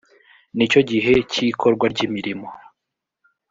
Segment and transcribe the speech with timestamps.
[0.55, 2.47] nicyo gihe cy’ ikorwa ry’ imirimo